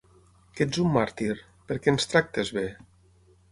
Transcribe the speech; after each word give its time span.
Que 0.59 0.65
ets 0.65 0.79
un 0.83 0.89
màrtir? 0.95 1.37
Perquè 1.73 1.93
ens 1.95 2.11
tractes 2.15 2.53
bé? 2.59 2.67